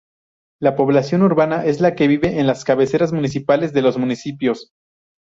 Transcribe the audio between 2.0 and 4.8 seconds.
vive en las cabeceras municipales de los municipios.